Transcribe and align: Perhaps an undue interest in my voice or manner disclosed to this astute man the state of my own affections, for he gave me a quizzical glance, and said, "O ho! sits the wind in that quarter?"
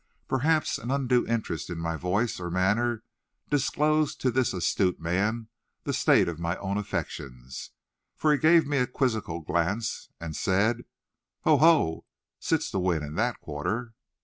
Perhaps 0.27 0.79
an 0.79 0.89
undue 0.89 1.27
interest 1.27 1.69
in 1.69 1.77
my 1.77 1.95
voice 1.95 2.39
or 2.39 2.49
manner 2.49 3.03
disclosed 3.51 4.19
to 4.21 4.31
this 4.31 4.51
astute 4.51 4.99
man 4.99 5.47
the 5.83 5.93
state 5.93 6.27
of 6.27 6.39
my 6.39 6.57
own 6.57 6.79
affections, 6.79 7.69
for 8.15 8.31
he 8.33 8.39
gave 8.39 8.65
me 8.65 8.77
a 8.79 8.87
quizzical 8.87 9.41
glance, 9.41 10.09
and 10.19 10.35
said, 10.35 10.85
"O 11.45 11.59
ho! 11.59 12.05
sits 12.39 12.71
the 12.71 12.79
wind 12.79 13.03
in 13.05 13.13
that 13.13 13.39
quarter?" 13.41 13.93